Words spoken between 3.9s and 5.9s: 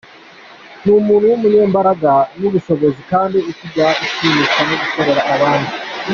ushimishwa no gukorera abandi.